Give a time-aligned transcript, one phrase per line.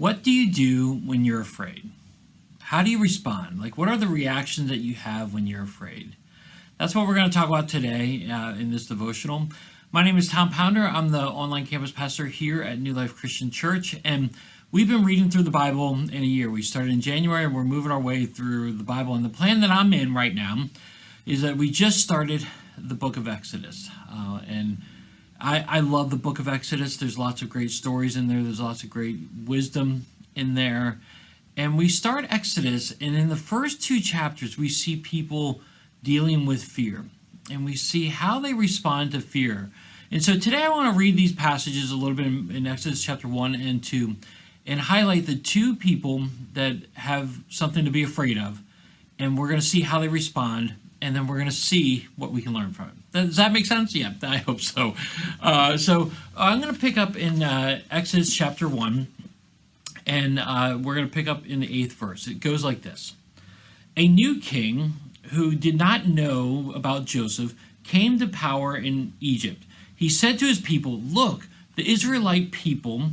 [0.00, 1.90] What do you do when you're afraid?
[2.58, 3.60] How do you respond?
[3.60, 6.16] Like, what are the reactions that you have when you're afraid?
[6.78, 9.48] That's what we're going to talk about today uh, in this devotional.
[9.92, 10.84] My name is Tom Pounder.
[10.84, 14.30] I'm the online campus pastor here at New Life Christian Church, and
[14.72, 16.50] we've been reading through the Bible in a year.
[16.50, 19.14] We started in January, and we're moving our way through the Bible.
[19.14, 20.64] And the plan that I'm in right now
[21.26, 22.46] is that we just started
[22.78, 24.78] the book of Exodus, uh, and
[25.40, 26.96] I, I love the book of Exodus.
[26.96, 29.16] There's lots of great stories in there, there's lots of great
[29.46, 30.98] wisdom in there.
[31.56, 35.60] And we start Exodus, and in the first two chapters, we see people
[36.02, 37.04] dealing with fear,
[37.50, 39.70] and we see how they respond to fear.
[40.10, 43.02] And so today I want to read these passages a little bit in, in Exodus
[43.02, 44.16] chapter 1 and 2
[44.66, 48.60] and highlight the two people that have something to be afraid of.
[49.18, 52.32] And we're going to see how they respond and then we're going to see what
[52.32, 52.99] we can learn from it.
[53.12, 53.94] Does that make sense?
[53.94, 54.94] Yeah, I hope so.
[55.42, 59.06] Uh, so I'm going to pick up in uh, Exodus chapter 1,
[60.06, 62.26] and uh, we're going to pick up in the eighth verse.
[62.26, 63.14] It goes like this
[63.96, 64.94] A new king
[65.32, 69.64] who did not know about Joseph came to power in Egypt.
[69.94, 73.10] He said to his people, Look, the Israelite people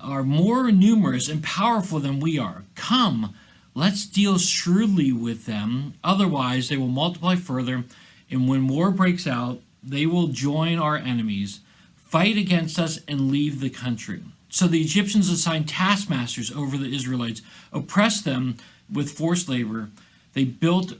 [0.00, 2.64] are more numerous and powerful than we are.
[2.74, 3.34] Come,
[3.76, 7.84] Let's deal shrewdly with them, otherwise, they will multiply further,
[8.30, 11.60] and when war breaks out, they will join our enemies,
[11.94, 14.22] fight against us, and leave the country.
[14.48, 18.56] So the Egyptians assigned taskmasters over the Israelites, oppressed them
[18.92, 19.90] with forced labor.
[20.32, 20.94] They built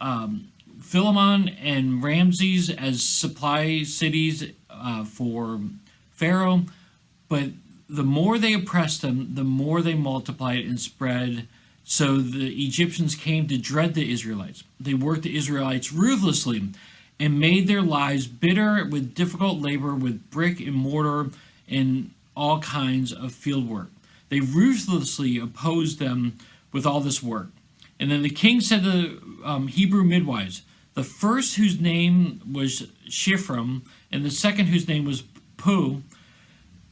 [0.00, 0.48] um,
[0.80, 5.60] Philemon and Ramses as supply cities uh, for
[6.10, 6.66] Pharaoh,
[7.28, 7.50] but
[7.88, 11.46] the more they oppressed them, the more they multiplied and spread
[11.84, 14.64] so the Egyptians came to dread the Israelites.
[14.78, 16.62] They worked the Israelites ruthlessly
[17.18, 21.30] and made their lives bitter with difficult labor with brick and mortar
[21.68, 23.90] and all kinds of field work.
[24.28, 26.38] They ruthlessly opposed them
[26.72, 27.48] with all this work.
[28.00, 30.62] And then the king said to the um, Hebrew midwives,
[30.94, 35.22] the first whose name was Shiphrah, and the second whose name was
[35.56, 36.00] Puah,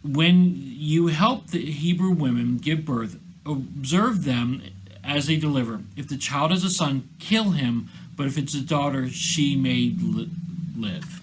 [0.02, 4.62] when you help the Hebrew women give birth, observe them
[5.10, 5.80] as they deliver.
[5.96, 9.94] If the child is a son, kill him, but if it's a daughter, she may
[10.00, 10.30] li-
[10.76, 11.20] live.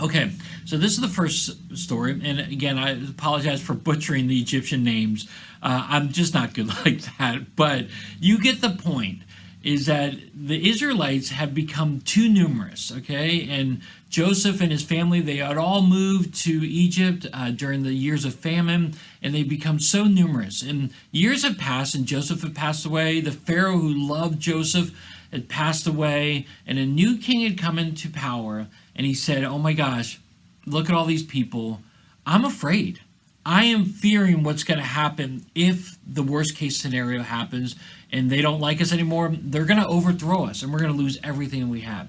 [0.00, 0.32] Okay,
[0.64, 5.28] so this is the first story, and again, I apologize for butchering the Egyptian names.
[5.62, 7.86] Uh, I'm just not good like that, but
[8.20, 9.22] you get the point
[9.62, 13.48] is that the Israelites have become too numerous, okay?
[13.50, 18.24] And Joseph and his family, they had all moved to Egypt uh, during the years
[18.24, 20.62] of famine, and they become so numerous.
[20.62, 23.20] And years have passed, and Joseph had passed away.
[23.20, 24.92] The Pharaoh who loved Joseph
[25.32, 29.58] had passed away, and a new king had come into power, and he said, Oh
[29.58, 30.20] my gosh,
[30.66, 31.80] look at all these people.
[32.24, 33.00] I'm afraid.
[33.48, 37.76] I am fearing what's going to happen if the worst case scenario happens
[38.12, 39.32] and they don't like us anymore.
[39.32, 42.08] They're going to overthrow us and we're going to lose everything we have.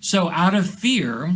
[0.00, 1.34] So, out of fear,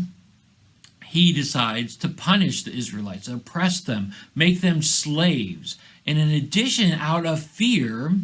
[1.05, 5.77] he decides to punish the Israelites, oppress them, make them slaves.
[6.05, 8.15] And in addition, out of fear,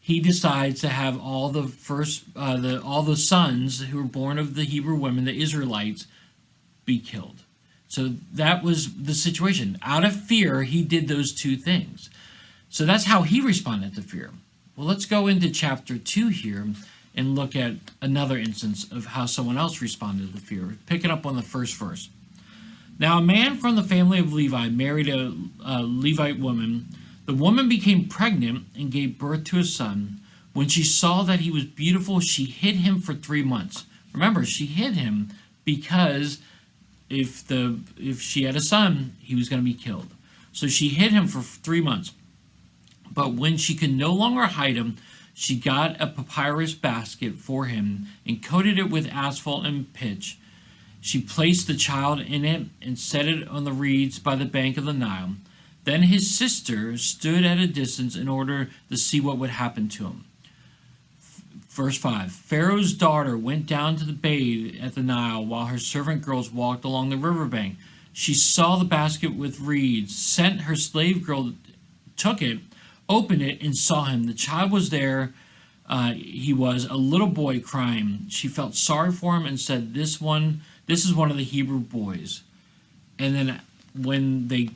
[0.00, 4.38] he decides to have all the first, uh, the all the sons who were born
[4.38, 6.06] of the Hebrew women, the Israelites,
[6.86, 7.42] be killed.
[7.88, 9.78] So that was the situation.
[9.82, 12.10] Out of fear, he did those two things.
[12.68, 14.30] So that's how he responded to fear.
[14.76, 16.66] Well, let's go into chapter 2 here
[17.14, 20.76] and look at another instance of how someone else responded to fear.
[20.86, 22.10] Picking up on the first verse.
[22.98, 26.88] Now, a man from the family of Levi married a, a Levite woman.
[27.26, 30.20] The woman became pregnant and gave birth to a son.
[30.52, 33.84] When she saw that he was beautiful, she hid him for three months.
[34.12, 35.30] Remember, she hid him
[35.64, 36.38] because
[37.08, 40.08] if the if she had a son, he was going to be killed.
[40.52, 42.12] So she hid him for three months.
[43.12, 44.96] But when she could no longer hide him,
[45.34, 50.38] she got a papyrus basket for him and coated it with asphalt and pitch.
[51.00, 54.76] She placed the child in it and set it on the reeds by the bank
[54.76, 55.36] of the Nile.
[55.84, 60.06] Then his sister stood at a distance in order to see what would happen to
[60.06, 60.24] him.
[61.76, 66.22] Verse 5 Pharaoh's daughter went down to the bathe at the Nile while her servant
[66.22, 67.76] girls walked along the riverbank.
[68.14, 71.52] She saw the basket with reeds, sent her slave girl,
[72.16, 72.60] took it,
[73.10, 74.24] opened it, and saw him.
[74.24, 75.34] The child was there.
[75.86, 78.24] Uh, he was a little boy crying.
[78.30, 81.80] She felt sorry for him and said, "This one, this is one of the Hebrew
[81.80, 82.42] boys."
[83.18, 83.60] And then
[83.94, 84.70] when they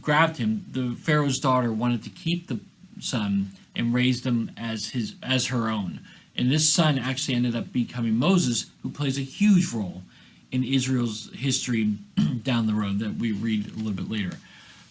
[0.00, 2.58] grabbed him, the Pharaoh's daughter wanted to keep the
[2.98, 6.00] son and raised him as his as her own.
[6.36, 10.02] And this son actually ended up becoming Moses, who plays a huge role
[10.50, 11.96] in Israel's history
[12.42, 14.38] down the road that we read a little bit later.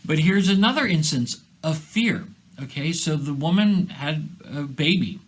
[0.04, 2.26] But here's another instance of fear.
[2.62, 5.20] Okay, so the woman had a baby,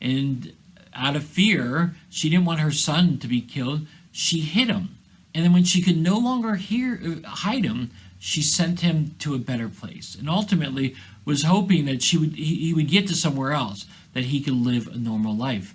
[0.00, 0.52] and
[0.94, 3.86] out of fear, she didn't want her son to be killed.
[4.12, 4.96] She hid him,
[5.34, 9.38] and then when she could no longer hear hide him, she sent him to a
[9.38, 13.52] better place, and ultimately was hoping that she would he, he would get to somewhere
[13.52, 15.74] else that he could live a normal life.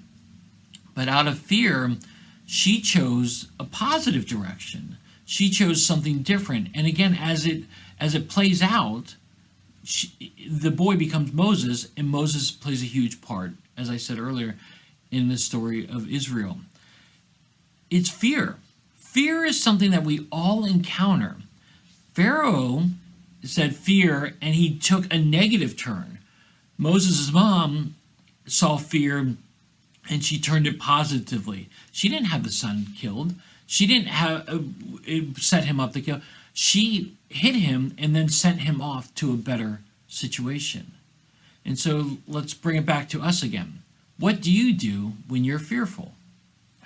[0.96, 1.92] But out of fear,
[2.46, 4.98] she chose a positive direction.
[5.26, 7.64] She chose something different, and again, as it
[8.00, 9.16] as it plays out,
[9.84, 14.56] she, the boy becomes Moses, and Moses plays a huge part, as I said earlier,
[15.12, 16.58] in the story of Israel.
[17.90, 18.58] It's fear.
[18.96, 21.38] Fear is something that we all encounter.
[22.14, 22.84] Pharaoh
[23.44, 26.20] said fear, and he took a negative turn.
[26.78, 27.96] Moses' mom
[28.46, 29.36] saw fear
[30.10, 31.70] and she turned it positively.
[31.92, 33.36] She didn't have the son killed.
[33.66, 34.60] She didn't have uh,
[35.38, 36.22] set him up to kill.
[36.54, 40.92] She hit him and then sent him off to a better situation.
[41.66, 43.82] And so let's bring it back to us again.
[44.20, 46.14] What do you do when you're fearful?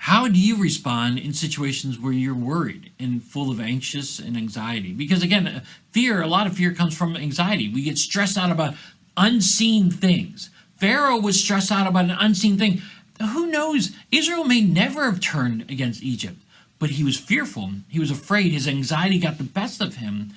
[0.08, 4.94] How do you respond in situations where you're worried and full of anxious and anxiety?
[4.94, 5.60] Because again, uh,
[5.92, 7.68] fear, a lot of fear comes from anxiety.
[7.68, 8.76] We get stressed out about
[9.18, 10.50] unseen things.
[10.78, 12.82] Pharaoh was stressed out about an unseen thing.
[13.20, 13.92] Who knows?
[14.10, 16.38] Israel may never have turned against Egypt,
[16.80, 17.72] but he was fearful.
[17.90, 18.54] He was afraid.
[18.54, 20.32] His anxiety got the best of him,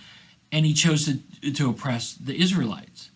[0.51, 3.11] and he chose to, to oppress the Israelites.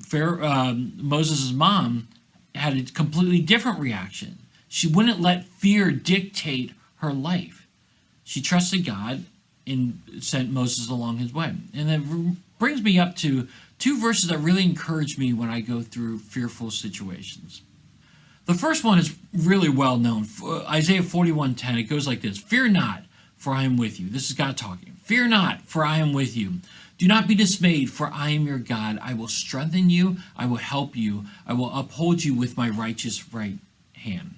[0.00, 2.08] Pharaoh, um, Moses' mom
[2.54, 4.38] had a completely different reaction.
[4.72, 7.66] She wouldn't let fear dictate her life.
[8.22, 9.24] She trusted God
[9.66, 11.54] and sent Moses along his way.
[11.74, 13.48] And that brings me up to
[13.80, 17.62] two verses that really encourage me when I go through fearful situations.
[18.44, 20.28] The first one is really well known.
[20.40, 21.76] Uh, Isaiah 41:10.
[21.76, 23.06] It goes like this: "Fear not,
[23.36, 24.94] for I am with you." This is God talking.
[25.02, 26.60] "Fear not, for I am with you.
[26.96, 29.00] Do not be dismayed, for I am your God.
[29.02, 30.18] I will strengthen you.
[30.36, 31.24] I will help you.
[31.44, 33.58] I will uphold you with my righteous right
[33.94, 34.36] hand."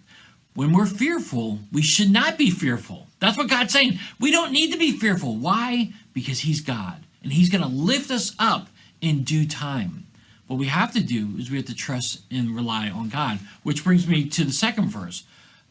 [0.55, 3.07] When we're fearful, we should not be fearful.
[3.21, 3.99] That's what God's saying.
[4.21, 5.37] We don't need to be fearful.
[5.37, 5.93] Why?
[6.13, 8.69] Because He's God, and He's going to lift us up
[9.01, 10.07] in due time.
[10.47, 13.85] What we have to do is we have to trust and rely on God, which
[13.85, 15.25] brings me to the second verse.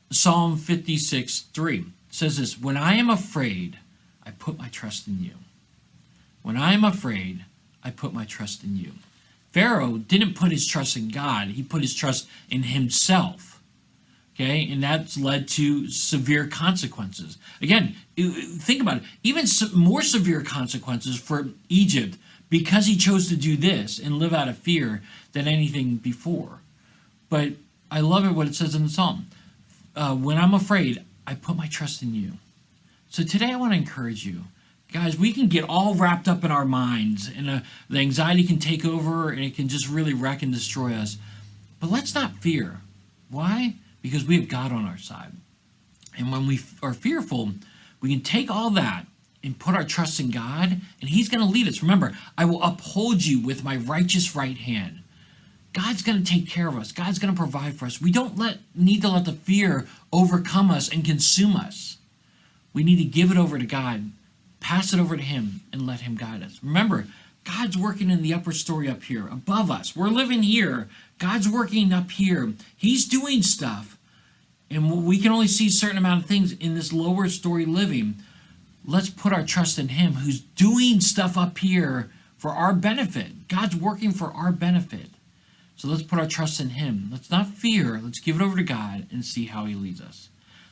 [0.09, 3.77] Psalm 56 3 says this When I am afraid,
[4.25, 5.33] I put my trust in you.
[6.41, 7.45] When I am afraid,
[7.83, 8.93] I put my trust in you.
[9.51, 13.60] Pharaoh didn't put his trust in God, he put his trust in himself.
[14.41, 17.37] Okay, and that's led to severe consequences.
[17.61, 19.03] Again, think about it.
[19.21, 19.45] Even
[19.75, 22.17] more severe consequences for Egypt
[22.49, 25.03] because he chose to do this and live out of fear
[25.33, 26.57] than anything before.
[27.29, 27.49] But
[27.91, 29.27] I love it what it says in the psalm.
[29.95, 32.33] Uh, when I'm afraid, I put my trust in you.
[33.11, 34.45] So today I want to encourage you.
[34.91, 37.59] Guys, we can get all wrapped up in our minds, and uh,
[37.89, 41.17] the anxiety can take over, and it can just really wreck and destroy us.
[41.79, 42.77] But let's not fear.
[43.29, 43.75] Why?
[44.01, 45.33] Because we have God on our side.
[46.17, 47.51] And when we are fearful,
[48.01, 49.05] we can take all that
[49.43, 51.81] and put our trust in God, and He's going to lead us.
[51.81, 54.99] Remember, I will uphold you with my righteous right hand.
[55.73, 56.91] God's going to take care of us.
[56.91, 58.01] God's going to provide for us.
[58.01, 61.97] We don't let need to let the fear overcome us and consume us.
[62.73, 64.11] We need to give it over to God,
[64.59, 66.59] pass it over to Him, and let Him guide us.
[66.61, 67.07] Remember,
[67.43, 69.95] God's working in the upper story up here, above us.
[69.95, 70.87] We're living here.
[71.17, 72.53] God's working up here.
[72.75, 73.97] He's doing stuff.
[74.69, 78.21] And we can only see a certain amount of things in this lower story living
[78.85, 83.47] let's put our trust in Him who's doing stuff up here for our benefit.
[83.47, 85.09] God's working for our benefit.
[85.75, 87.09] So let's put our trust in Him.
[87.11, 87.99] Let's not fear.
[88.01, 90.29] Let's give it over to God and see how He leads us.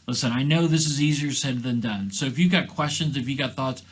[0.08, 2.12] Listen, I know this is easier said than done.
[2.12, 3.84] So if you've got questions, if you've got thoughts,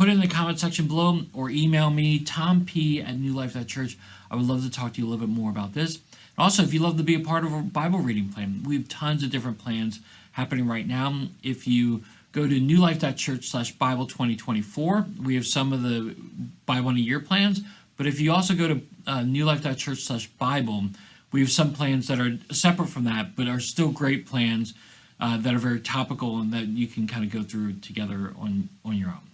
[0.00, 3.98] put it in the comment section below or email me, Tom P at newlife.church.
[4.30, 5.98] I would love to talk to you a little bit more about this.
[6.38, 8.88] Also, if you love to be a part of a Bible reading plan, we have
[8.88, 10.00] tons of different plans
[10.32, 11.26] happening right now.
[11.42, 12.02] If you
[12.32, 15.04] go to newlife.church slash Bible 2024.
[15.22, 16.14] We have some of the
[16.64, 17.60] buy one a year plans.
[17.98, 20.84] But if you also go to uh, newlife.church slash Bible,
[21.30, 24.72] we have some plans that are separate from that, but are still great plans
[25.20, 28.70] uh, that are very topical and that you can kind of go through together on,
[28.82, 29.29] on your own.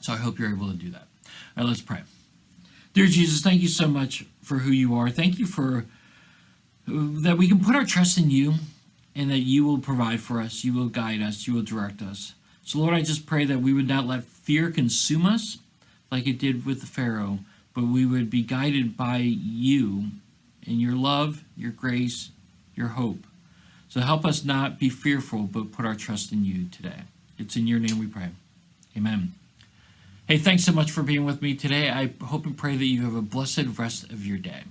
[0.00, 1.06] So I hope you're able to do that.
[1.56, 2.02] All right, let's pray.
[2.92, 5.10] Dear Jesus, thank you so much for who you are.
[5.10, 5.86] Thank you for
[6.88, 6.92] uh,
[7.22, 8.54] that we can put our trust in you
[9.14, 12.34] and that you will provide for us, you will guide us, you will direct us.
[12.64, 15.58] So, Lord, I just pray that we would not let fear consume us
[16.10, 17.40] like it did with the Pharaoh,
[17.74, 20.06] but we would be guided by you
[20.66, 22.30] in your love, your grace,
[22.74, 23.26] your hope.
[23.88, 27.02] So help us not be fearful, but put our trust in you today.
[27.38, 28.28] It's in your name we pray.
[28.96, 29.32] Amen.
[30.30, 31.90] Hey, thanks so much for being with me today.
[31.90, 34.62] I hope and pray that you have a blessed rest of your day.